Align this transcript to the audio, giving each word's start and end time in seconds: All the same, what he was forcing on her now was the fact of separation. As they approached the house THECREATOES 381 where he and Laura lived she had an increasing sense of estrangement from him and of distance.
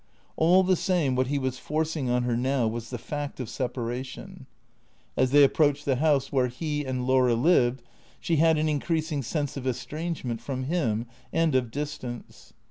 All 0.35 0.63
the 0.63 0.75
same, 0.75 1.15
what 1.15 1.27
he 1.27 1.37
was 1.37 1.59
forcing 1.59 2.09
on 2.09 2.23
her 2.23 2.35
now 2.35 2.65
was 2.67 2.89
the 2.89 2.97
fact 2.97 3.39
of 3.39 3.47
separation. 3.47 4.47
As 5.15 5.29
they 5.29 5.43
approached 5.43 5.85
the 5.85 5.97
house 5.97 6.25
THECREATOES 6.25 6.57
381 6.57 6.65
where 6.65 6.81
he 6.81 6.85
and 6.97 7.07
Laura 7.07 7.35
lived 7.35 7.83
she 8.19 8.37
had 8.37 8.57
an 8.57 8.67
increasing 8.67 9.21
sense 9.21 9.55
of 9.57 9.67
estrangement 9.67 10.41
from 10.41 10.63
him 10.63 11.05
and 11.31 11.53
of 11.53 11.69
distance. 11.69 12.53